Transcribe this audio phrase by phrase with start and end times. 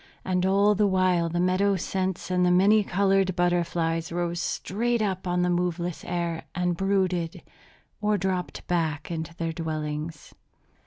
[0.25, 5.27] And all the while the meadow scents and the many colored butterflies rose straight up
[5.27, 7.43] on the moveless air, and brooded
[8.01, 10.33] or dropped back into their dwellings.